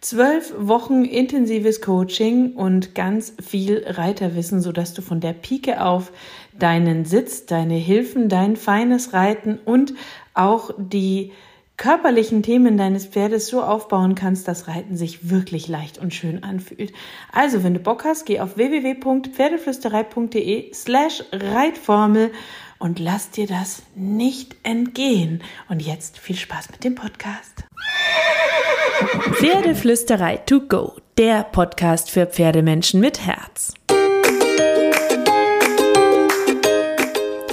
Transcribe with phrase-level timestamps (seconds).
[0.00, 6.12] Zwölf Wochen intensives Coaching und ganz viel Reiterwissen, sodass du von der Pike auf
[6.56, 9.94] deinen Sitz, deine Hilfen, dein feines Reiten und
[10.34, 11.32] auch die
[11.76, 16.92] körperlichen Themen deines Pferdes so aufbauen kannst, dass Reiten sich wirklich leicht und schön anfühlt.
[17.32, 22.32] Also, wenn du Bock hast, geh auf www.pferdeflüsterei.de slash Reitformel
[22.78, 25.42] und lass dir das nicht entgehen.
[25.68, 27.64] Und jetzt viel Spaß mit dem Podcast.
[29.32, 33.74] Pferdeflüsterei to go, der Podcast für Pferdemenschen mit Herz.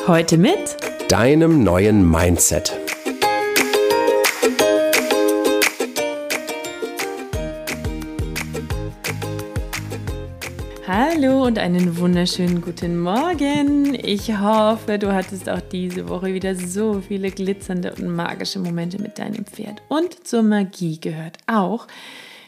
[0.07, 0.77] Heute mit
[1.09, 2.84] deinem neuen Mindset.
[11.25, 13.95] Hallo und einen wunderschönen guten Morgen.
[13.95, 19.17] Ich hoffe, du hattest auch diese Woche wieder so viele glitzernde und magische Momente mit
[19.17, 19.81] deinem Pferd.
[19.89, 21.87] Und zur Magie gehört auch,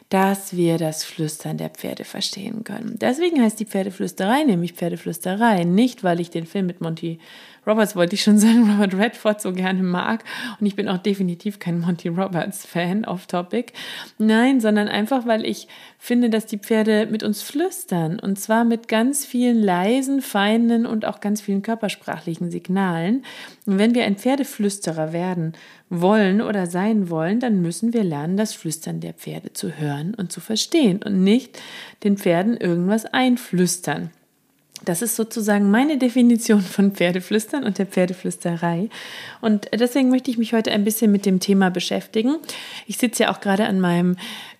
[0.09, 2.99] dass wir das Flüstern der Pferde verstehen können.
[2.99, 5.63] Deswegen heißt die Pferdeflüsterei nämlich Pferdeflüsterei.
[5.63, 7.19] Nicht, weil ich den Film mit Monty
[7.67, 10.23] Roberts wollte ich schon sagen, Robert Redford so gerne mag.
[10.59, 13.73] Und ich bin auch definitiv kein Monty Roberts Fan off Topic.
[14.17, 15.67] Nein, sondern einfach, weil ich
[16.07, 18.17] finde, dass die Pferde mit uns flüstern.
[18.19, 23.25] Und zwar mit ganz vielen leisen, feinen und auch ganz vielen körpersprachlichen Signalen.
[23.65, 25.51] Und wenn wir ein Pferdeflüsterer werden
[25.89, 30.31] wollen oder sein wollen, dann müssen wir lernen, das Flüstern der Pferde zu hören und
[30.31, 31.59] zu verstehen und nicht
[32.05, 34.09] den Pferden irgendwas einflüstern.
[34.85, 38.89] Das ist sozusagen meine Definition von Pferdeflüstern und der Pferdeflüsterei.
[39.41, 42.37] Und deswegen möchte ich mich heute ein bisschen mit dem Thema beschäftigen.
[42.85, 44.15] Ich sitze ja auch gerade an meinem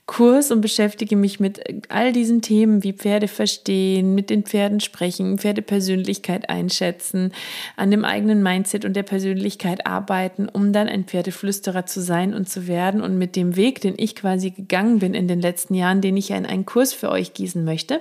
[0.08, 5.38] Kurs und beschäftige mich mit all diesen Themen wie Pferde verstehen, mit den Pferden sprechen,
[5.38, 7.34] Pferdepersönlichkeit einschätzen,
[7.76, 12.48] an dem eigenen Mindset und der Persönlichkeit arbeiten, um dann ein Pferdeflüsterer zu sein und
[12.48, 16.00] zu werden und mit dem Weg, den ich quasi gegangen bin in den letzten Jahren,
[16.00, 18.00] den ich in einen Kurs für euch gießen möchte,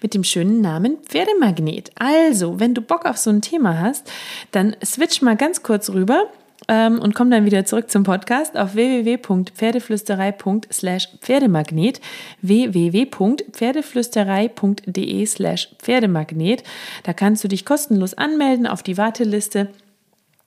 [0.00, 1.90] mit dem schönen Namen Pferdemagnet.
[1.96, 4.10] Also, wenn du Bock auf so ein Thema hast,
[4.52, 6.28] dann switch mal ganz kurz rüber
[6.68, 12.00] ähm, und komm dann wieder zurück zum Podcast auf www.pferdeflüsterei.slash Pferdemagnet
[12.40, 16.62] www.pferdeflüsterei.de slash Pferdemagnet.
[17.02, 19.68] Da kannst du dich kostenlos anmelden auf die Warteliste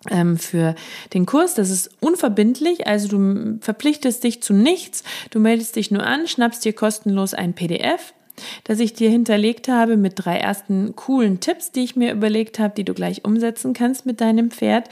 [0.10, 0.76] ähm, für
[1.14, 1.56] den Kurs.
[1.56, 5.04] Das ist unverbindlich, also du verpflichtest dich zu nichts.
[5.32, 8.14] Du meldest dich nur an, schnappst dir kostenlos ein PDF
[8.64, 12.74] das ich dir hinterlegt habe mit drei ersten coolen Tipps, die ich mir überlegt habe,
[12.76, 14.90] die du gleich umsetzen kannst mit deinem Pferd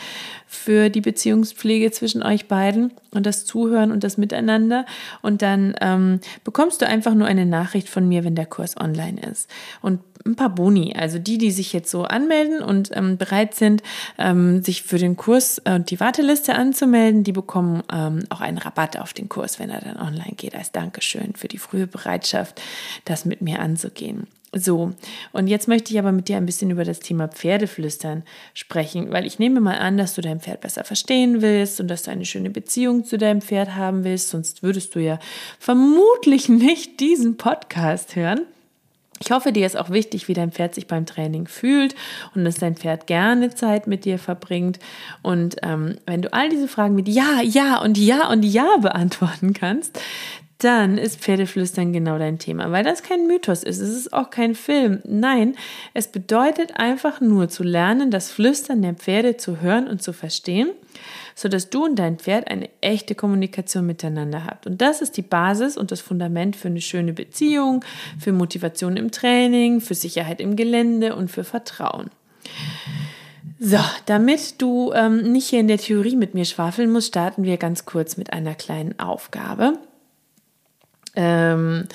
[0.47, 4.85] für die Beziehungspflege zwischen euch beiden und das Zuhören und das Miteinander.
[5.21, 9.21] Und dann ähm, bekommst du einfach nur eine Nachricht von mir, wenn der Kurs online
[9.21, 9.49] ist.
[9.81, 13.84] Und ein paar Boni, also die, die sich jetzt so anmelden und ähm, bereit sind,
[14.17, 18.57] ähm, sich für den Kurs und äh, die Warteliste anzumelden, die bekommen ähm, auch einen
[18.57, 22.62] Rabatt auf den Kurs, wenn er dann online geht, als Dankeschön für die frühe Bereitschaft,
[23.06, 24.28] das mit mir anzugehen.
[24.56, 24.94] So,
[25.31, 28.22] und jetzt möchte ich aber mit dir ein bisschen über das Thema Pferdeflüstern
[28.53, 32.03] sprechen, weil ich nehme mal an, dass du dein Pferd besser verstehen willst und dass
[32.03, 35.17] du eine schöne Beziehung zu deinem Pferd haben willst, sonst würdest du ja
[35.57, 38.41] vermutlich nicht diesen Podcast hören.
[39.23, 41.95] Ich hoffe, dir ist auch wichtig, wie dein Pferd sich beim Training fühlt
[42.35, 44.79] und dass dein Pferd gerne Zeit mit dir verbringt.
[45.22, 49.53] Und ähm, wenn du all diese Fragen mit Ja, Ja und Ja und Ja beantworten
[49.53, 49.97] kannst,
[50.57, 54.56] dann ist Pferdeflüstern genau dein Thema, weil das kein Mythos ist, es ist auch kein
[54.56, 55.01] Film.
[55.06, 55.56] Nein,
[55.94, 60.69] es bedeutet einfach nur zu lernen, das Flüstern der Pferde zu hören und zu verstehen,
[61.35, 64.67] sodass du und dein Pferd eine echte Kommunikation miteinander habt.
[64.67, 67.83] Und das ist die Basis und das Fundament für eine schöne Beziehung,
[68.19, 72.09] für Motivation im Training, für Sicherheit im Gelände und für Vertrauen.
[73.59, 77.57] So, damit du ähm, nicht hier in der Theorie mit mir schwafeln musst, starten wir
[77.57, 79.74] ganz kurz mit einer kleinen Aufgabe.
[81.15, 81.88] Ähm,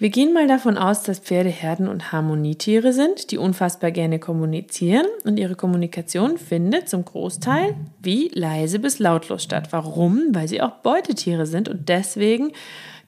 [0.00, 5.06] wir gehen mal davon aus, dass Pferde Herden- und Harmonietiere sind, die unfassbar gerne kommunizieren
[5.24, 9.68] und ihre Kommunikation findet zum Großteil wie leise bis lautlos statt.
[9.72, 10.28] Warum?
[10.30, 12.52] Weil sie auch Beutetiere sind und deswegen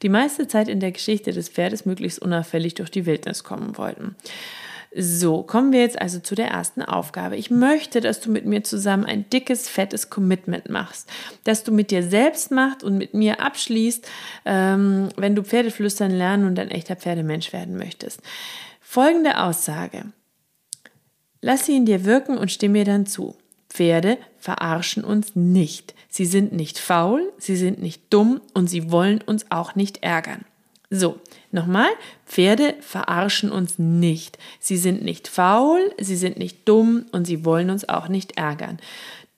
[0.02, 4.16] die meiste Zeit in der Geschichte des Pferdes möglichst unauffällig durch die Wildnis kommen wollten.
[4.92, 7.36] So, kommen wir jetzt also zu der ersten Aufgabe.
[7.36, 11.08] Ich möchte, dass du mit mir zusammen ein dickes, fettes Commitment machst,
[11.44, 14.08] dass du mit dir selbst machst und mit mir abschließt,
[14.46, 18.20] ähm, wenn du Pferdeflüstern lernen und ein echter Pferdemensch werden möchtest.
[18.80, 20.06] Folgende Aussage.
[21.40, 23.36] Lass sie in dir wirken und stimme mir dann zu.
[23.68, 25.94] Pferde verarschen uns nicht.
[26.08, 30.44] Sie sind nicht faul, sie sind nicht dumm und sie wollen uns auch nicht ärgern.
[30.92, 31.20] So,
[31.52, 31.90] nochmal,
[32.26, 34.38] Pferde verarschen uns nicht.
[34.58, 38.80] Sie sind nicht faul, sie sind nicht dumm und sie wollen uns auch nicht ärgern.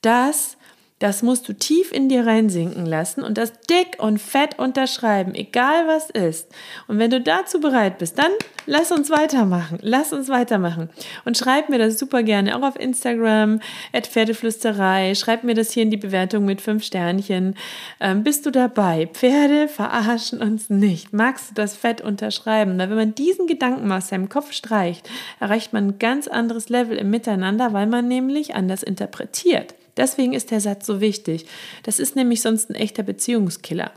[0.01, 0.57] Das
[1.03, 5.85] das musst du tief in dir reinsinken lassen und das dick und fett unterschreiben, egal
[5.85, 6.49] was ist.
[6.87, 8.31] Und wenn du dazu bereit bist, dann
[8.67, 9.79] lass uns weitermachen.
[9.81, 10.89] Lass uns weitermachen.
[11.25, 13.59] Und schreib mir das super gerne auch auf Instagram,
[13.91, 15.13] at Pferdeflüsterei.
[15.15, 17.55] Schreib mir das hier in die Bewertung mit fünf Sternchen.
[17.99, 19.09] Ähm, bist du dabei?
[19.11, 21.11] Pferde verarschen uns nicht.
[21.11, 22.79] Magst du das fett unterschreiben?
[22.79, 25.09] Weil wenn man diesen Gedanken aus seinem Kopf streicht,
[25.41, 29.75] erreicht man ein ganz anderes Level im Miteinander, weil man nämlich anders interpretiert.
[29.97, 31.45] Deswegen ist der Satz so wichtig.
[31.83, 33.91] Das ist nämlich sonst ein echter Beziehungskiller.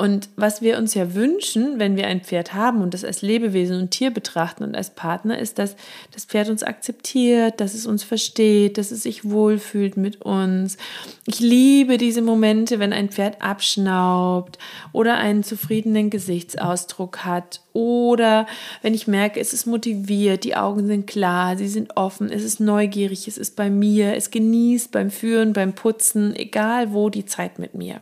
[0.00, 3.78] Und was wir uns ja wünschen, wenn wir ein Pferd haben und das als Lebewesen
[3.78, 5.76] und Tier betrachten und als Partner, ist, dass
[6.14, 10.78] das Pferd uns akzeptiert, dass es uns versteht, dass es sich wohlfühlt mit uns.
[11.26, 14.56] Ich liebe diese Momente, wenn ein Pferd abschnaubt
[14.94, 18.46] oder einen zufriedenen Gesichtsausdruck hat oder
[18.80, 22.58] wenn ich merke, es ist motiviert, die Augen sind klar, sie sind offen, es ist
[22.58, 27.58] neugierig, es ist bei mir, es genießt beim Führen, beim Putzen, egal wo die Zeit
[27.58, 28.00] mit mir.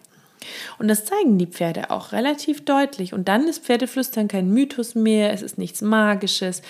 [0.79, 3.13] Und das zeigen die Pferde auch relativ deutlich.
[3.13, 6.63] Und dann ist Pferdeflüstern kein Mythos mehr, es ist nichts Magisches.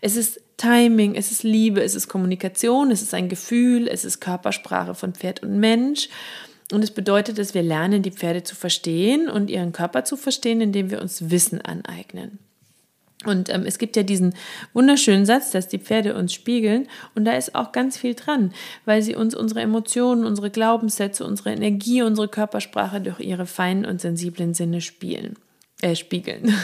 [0.00, 4.20] Es ist Timing, es ist Liebe, es ist Kommunikation, es ist ein Gefühl, es ist
[4.20, 6.08] Körpersprache von Pferd und Mensch.
[6.72, 10.60] Und es bedeutet, dass wir lernen, die Pferde zu verstehen und ihren Körper zu verstehen,
[10.60, 12.38] indem wir uns Wissen aneignen.
[13.24, 14.34] Und ähm, es gibt ja diesen
[14.72, 16.86] wunderschönen Satz, dass die Pferde uns spiegeln.
[17.16, 18.52] Und da ist auch ganz viel dran,
[18.84, 24.00] weil sie uns unsere Emotionen, unsere Glaubenssätze, unsere Energie, unsere Körpersprache durch ihre feinen und
[24.00, 25.34] sensiblen Sinne spielen,
[25.82, 26.54] äh, spiegeln.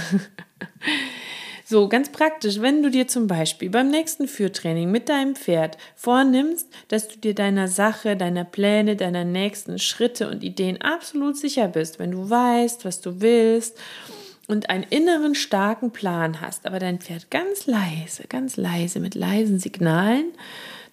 [1.64, 6.68] so, ganz praktisch, wenn du dir zum Beispiel beim nächsten Führtraining mit deinem Pferd vornimmst,
[6.86, 11.98] dass du dir deiner Sache, deiner Pläne, deiner nächsten Schritte und Ideen absolut sicher bist,
[11.98, 13.76] wenn du weißt, was du willst
[14.48, 19.58] und einen inneren starken Plan hast, aber dein Pferd ganz leise, ganz leise mit leisen
[19.58, 20.26] Signalen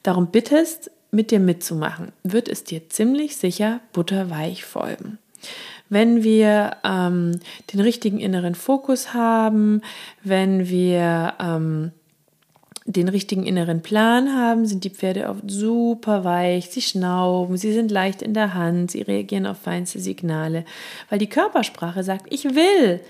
[0.03, 5.17] darum bittest, mit dir mitzumachen, wird es dir ziemlich sicher butterweich folgen.
[5.89, 7.39] Wenn wir ähm,
[7.73, 9.81] den richtigen inneren Fokus haben,
[10.23, 11.91] wenn wir ähm,
[12.85, 17.91] den richtigen inneren Plan haben, sind die Pferde oft super weich, sie schnauben, sie sind
[17.91, 20.63] leicht in der Hand, sie reagieren auf feinste Signale,
[21.09, 23.01] weil die Körpersprache sagt, ich will,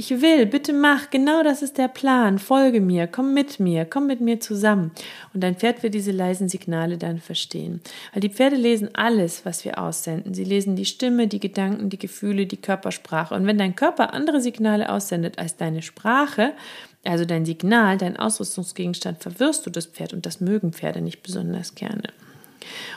[0.00, 4.06] ich will, bitte mach, genau das ist der Plan, folge mir, komm mit mir, komm
[4.06, 4.92] mit mir zusammen.
[5.34, 7.82] Und dein Pferd wird diese leisen Signale dann verstehen.
[8.14, 10.32] Weil die Pferde lesen alles, was wir aussenden.
[10.32, 13.34] Sie lesen die Stimme, die Gedanken, die Gefühle, die Körpersprache.
[13.34, 16.54] Und wenn dein Körper andere Signale aussendet als deine Sprache,
[17.04, 21.74] also dein Signal, dein Ausrüstungsgegenstand, verwirrst du das Pferd und das mögen Pferde nicht besonders
[21.74, 22.04] gerne.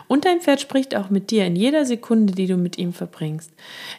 [0.08, 3.52] Und dein Pferd spricht auch mit dir in jeder Sekunde, die du mit ihm verbringst.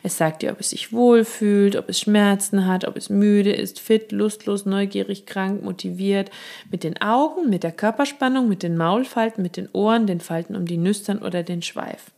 [0.02, 3.80] Es sagt dir, ob es sich wohlfühlt, ob es Schmerzen hat, ob es müde ist,
[3.80, 6.30] fit, lustlos, neugierig, krank, motiviert.
[6.70, 10.66] Mit den Augen, mit der Körperspannung, mit den Maulfalten, mit den Ohren, den Falten um
[10.66, 12.10] die Nüstern oder den Schweif.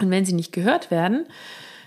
[0.00, 1.26] Und wenn sie nicht gehört werden,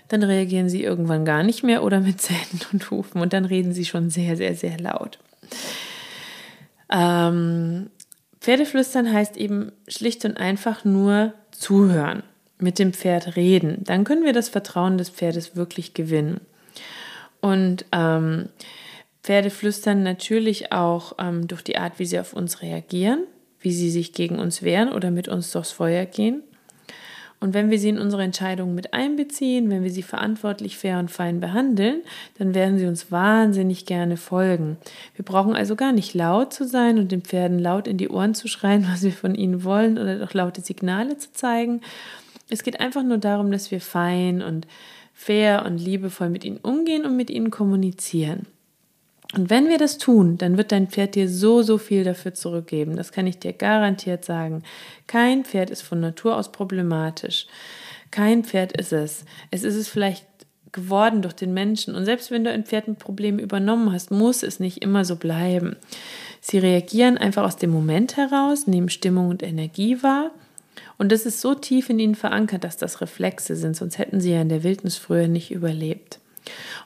[0.08, 3.72] dann reagieren sie irgendwann gar nicht mehr oder mit Zähnen und Hufen und dann reden
[3.72, 5.18] sie schon sehr, sehr, sehr laut.
[6.90, 7.90] Ähm,
[8.44, 12.22] Pferdeflüstern heißt eben schlicht und einfach nur zuhören,
[12.58, 13.78] mit dem Pferd reden.
[13.84, 16.42] Dann können wir das Vertrauen des Pferdes wirklich gewinnen.
[17.40, 18.50] Und ähm,
[19.22, 23.24] Pferde flüstern natürlich auch ähm, durch die Art, wie sie auf uns reagieren,
[23.60, 26.42] wie sie sich gegen uns wehren oder mit uns durchs Feuer gehen.
[27.44, 31.10] Und wenn wir sie in unsere Entscheidungen mit einbeziehen, wenn wir sie verantwortlich, fair und
[31.10, 32.00] fein behandeln,
[32.38, 34.78] dann werden sie uns wahnsinnig gerne folgen.
[35.14, 38.32] Wir brauchen also gar nicht laut zu sein und den Pferden laut in die Ohren
[38.32, 41.82] zu schreien, was wir von ihnen wollen oder doch laute Signale zu zeigen.
[42.48, 44.66] Es geht einfach nur darum, dass wir fein und
[45.12, 48.46] fair und liebevoll mit ihnen umgehen und mit ihnen kommunizieren.
[49.36, 52.96] Und wenn wir das tun, dann wird dein Pferd dir so, so viel dafür zurückgeben.
[52.96, 54.62] Das kann ich dir garantiert sagen.
[55.06, 57.46] Kein Pferd ist von Natur aus problematisch.
[58.10, 59.24] Kein Pferd ist es.
[59.50, 60.26] Es ist es vielleicht
[60.70, 61.94] geworden durch den Menschen.
[61.94, 65.16] Und selbst wenn du ein Pferd mit Problemen übernommen hast, muss es nicht immer so
[65.16, 65.76] bleiben.
[66.40, 70.30] Sie reagieren einfach aus dem Moment heraus, nehmen Stimmung und Energie wahr.
[70.98, 74.32] Und das ist so tief in ihnen verankert, dass das Reflexe sind, sonst hätten sie
[74.32, 76.20] ja in der Wildnis früher nicht überlebt.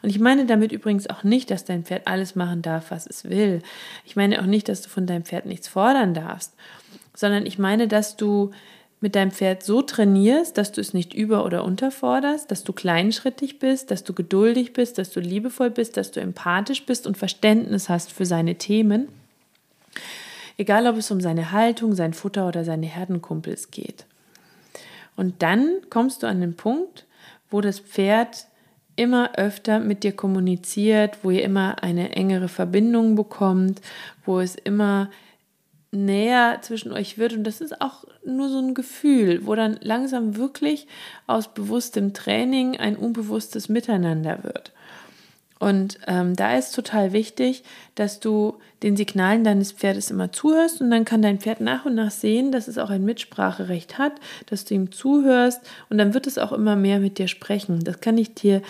[0.02, 3.28] Und ich meine damit übrigens auch nicht, dass dein Pferd alles machen darf, was es
[3.28, 3.62] will.
[4.04, 6.54] Ich meine auch nicht, dass du von deinem Pferd nichts fordern darfst,
[7.14, 8.52] sondern ich meine, dass du
[9.00, 13.58] mit deinem Pferd so trainierst, dass du es nicht über- oder unterforderst, dass du kleinschrittig
[13.60, 17.88] bist, dass du geduldig bist, dass du liebevoll bist, dass du empathisch bist und Verständnis
[17.88, 19.08] hast für seine Themen
[20.58, 24.06] Egal, ob es um seine Haltung, sein Futter oder seine Herdenkumpels geht.
[25.14, 27.06] Und dann kommst du an den Punkt,
[27.48, 28.46] wo das Pferd
[28.98, 33.80] immer öfter mit dir kommuniziert, wo ihr immer eine engere Verbindung bekommt,
[34.24, 35.10] wo es immer
[35.92, 37.32] näher zwischen euch wird.
[37.32, 40.86] Und das ist auch nur so ein Gefühl, wo dann langsam wirklich
[41.26, 44.72] aus bewusstem Training ein unbewusstes Miteinander wird.
[45.58, 50.90] Und ähm, da ist total wichtig, dass du den Signalen deines Pferdes immer zuhörst und
[50.90, 54.12] dann kann dein Pferd nach und nach sehen, dass es auch ein Mitspracherecht hat,
[54.46, 55.60] dass du ihm zuhörst
[55.90, 57.82] und dann wird es auch immer mehr mit dir sprechen.
[57.82, 58.62] Das kann ich dir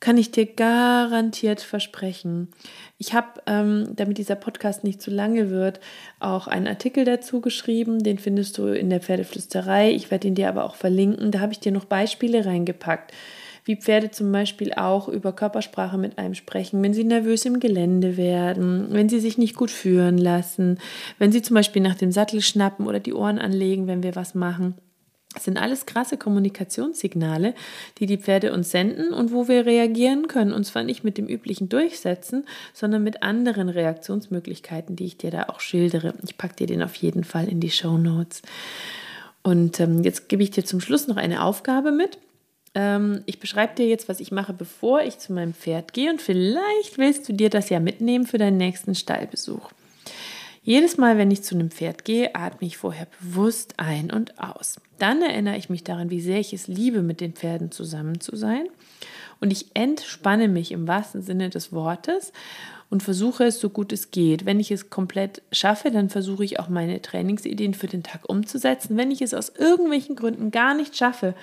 [0.00, 2.48] kann ich dir garantiert versprechen.
[2.96, 5.78] Ich habe, ähm, damit dieser Podcast nicht zu lange wird,
[6.20, 8.02] auch einen Artikel dazu geschrieben.
[8.02, 9.92] Den findest du in der Pferdeflüsterei.
[9.92, 11.30] Ich werde ihn dir aber auch verlinken.
[11.30, 13.12] Da habe ich dir noch Beispiele reingepackt
[13.64, 18.16] wie Pferde zum Beispiel auch über Körpersprache mit einem sprechen, wenn sie nervös im Gelände
[18.16, 20.78] werden, wenn sie sich nicht gut führen lassen,
[21.18, 24.34] wenn sie zum Beispiel nach dem Sattel schnappen oder die Ohren anlegen, wenn wir was
[24.34, 24.74] machen.
[25.34, 27.54] Das sind alles krasse Kommunikationssignale,
[27.98, 30.52] die die Pferde uns senden und wo wir reagieren können.
[30.52, 35.44] Und zwar nicht mit dem üblichen Durchsetzen, sondern mit anderen Reaktionsmöglichkeiten, die ich dir da
[35.44, 36.14] auch schildere.
[36.24, 38.42] Ich packe dir den auf jeden Fall in die Show Notes.
[39.44, 42.18] Und ähm, jetzt gebe ich dir zum Schluss noch eine Aufgabe mit.
[42.74, 46.22] Ähm, ich beschreibe dir jetzt, was ich mache, bevor ich zu meinem Pferd gehe und
[46.22, 49.70] vielleicht willst du dir das ja mitnehmen für deinen nächsten Stallbesuch.
[50.62, 54.78] Jedes Mal, wenn ich zu einem Pferd gehe, atme ich vorher bewusst ein und aus.
[54.98, 58.36] Dann erinnere ich mich daran, wie sehr ich es liebe, mit den Pferden zusammen zu
[58.36, 58.68] sein.
[59.40, 62.32] Und ich entspanne mich im wahrsten Sinne des Wortes
[62.90, 64.44] und versuche es so gut es geht.
[64.44, 68.96] Wenn ich es komplett schaffe, dann versuche ich auch meine Trainingsideen für den Tag umzusetzen.
[68.96, 71.34] Wenn ich es aus irgendwelchen Gründen gar nicht schaffe,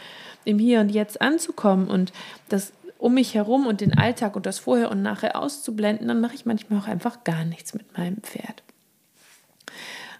[0.43, 2.11] im Hier und Jetzt anzukommen und
[2.49, 6.35] das um mich herum und den Alltag und das Vorher und Nachher auszublenden, dann mache
[6.35, 8.63] ich manchmal auch einfach gar nichts mit meinem Pferd.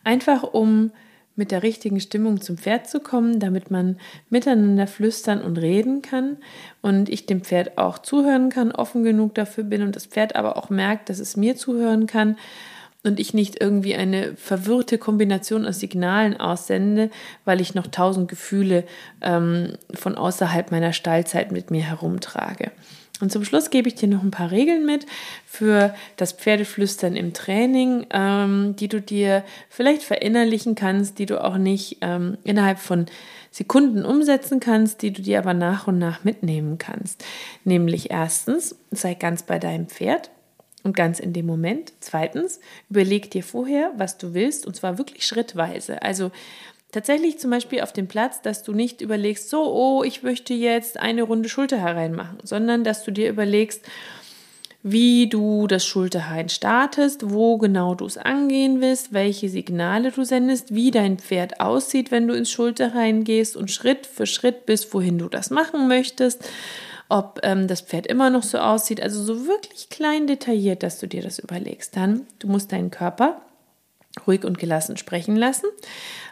[0.03, 0.91] Einfach um
[1.37, 3.97] mit der richtigen Stimmung zum Pferd zu kommen, damit man
[4.29, 6.37] miteinander flüstern und reden kann
[6.81, 10.57] und ich dem Pferd auch zuhören kann, offen genug dafür bin und das Pferd aber
[10.57, 12.35] auch merkt, dass es mir zuhören kann
[13.03, 17.09] und ich nicht irgendwie eine verwirrte Kombination aus Signalen aussende,
[17.45, 18.83] weil ich noch tausend Gefühle
[19.21, 22.71] ähm, von außerhalb meiner Stallzeit mit mir herumtrage.
[23.19, 25.05] Und zum Schluss gebe ich dir noch ein paar Regeln mit
[25.45, 31.57] für das Pferdeflüstern im Training, ähm, die du dir vielleicht verinnerlichen kannst, die du auch
[31.57, 33.07] nicht ähm, innerhalb von
[33.51, 37.23] Sekunden umsetzen kannst, die du dir aber nach und nach mitnehmen kannst.
[37.63, 40.29] Nämlich erstens, sei ganz bei deinem Pferd
[40.83, 41.93] und ganz in dem Moment.
[41.99, 42.59] Zweitens,
[42.89, 46.01] überleg dir vorher, was du willst und zwar wirklich schrittweise.
[46.03, 46.31] Also
[46.91, 50.99] tatsächlich zum Beispiel auf dem Platz, dass du nicht überlegst, so, oh, ich möchte jetzt
[50.99, 53.83] eine Runde Schulter hereinmachen, sondern dass du dir überlegst,
[54.83, 60.73] wie du das Schulterheim startest, wo genau du es angehen willst, welche Signale du sendest,
[60.73, 65.17] wie dein Pferd aussieht, wenn du ins Schulterheim gehst und Schritt für Schritt bis wohin
[65.17, 66.47] du das machen möchtest
[67.09, 69.01] ob ähm, das Pferd immer noch so aussieht.
[69.01, 71.95] Also so wirklich klein detailliert, dass du dir das überlegst.
[71.95, 73.41] Dann, du musst deinen Körper
[74.25, 75.67] ruhig und gelassen sprechen lassen.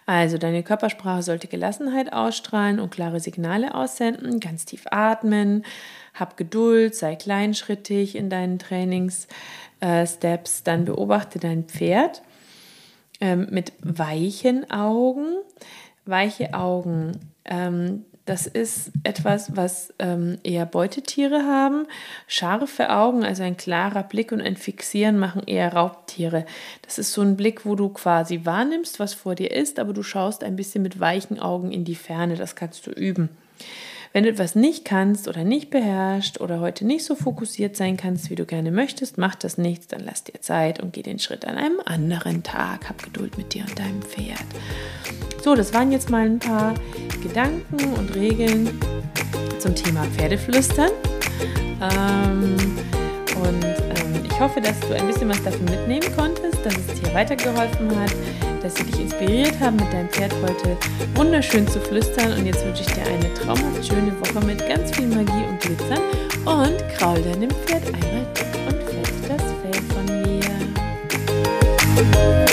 [0.05, 4.39] Also deine Körpersprache sollte Gelassenheit ausstrahlen und klare Signale aussenden.
[4.39, 5.65] Ganz tief atmen,
[6.13, 10.19] hab Geduld, sei kleinschrittig in deinen Trainingssteps.
[10.21, 12.21] Äh, Dann beobachte dein Pferd
[13.19, 15.35] ähm, mit weichen Augen.
[16.05, 21.85] Weiche Augen ähm, das ist etwas, was ähm, eher Beutetiere haben.
[22.27, 26.45] Scharfe Augen, also ein klarer Blick und ein Fixieren machen eher Raubtiere.
[26.81, 30.01] Das ist so ein Blick, wo du quasi wahrnimmst, was vor dir ist, aber du
[30.01, 32.35] schaust ein bisschen mit weichen Augen in die Ferne.
[32.35, 33.29] Das kannst du üben.
[34.15, 38.29] Wenn du etwas nicht kannst oder nicht beherrschst oder heute nicht so fokussiert sein kannst,
[38.29, 41.43] wie du gerne möchtest, mach das nichts, dann lass dir Zeit und geh den Schritt
[41.43, 42.87] an einem anderen Tag.
[42.87, 44.39] Hab Geduld mit dir und deinem Pferd.
[45.43, 46.75] So, das waren jetzt mal ein paar
[47.21, 48.79] Gedanken und Regeln
[49.59, 50.91] zum Thema Pferdeflüstern.
[51.81, 52.55] Ähm,
[53.43, 53.84] und
[54.35, 58.11] ich hoffe, dass du ein bisschen was davon mitnehmen konntest, dass es dir weitergeholfen hat
[58.65, 60.75] dass sie dich inspiriert haben, mit deinem Pferd heute
[61.13, 62.33] wunderschön zu flüstern.
[62.33, 65.99] Und jetzt wünsche ich dir eine traumhaft schöne Woche mit ganz viel Magie und Glitzern.
[66.45, 70.05] Und kraul deinem Pferd einmal dick und fett das Fell von
[72.39, 72.44] mir.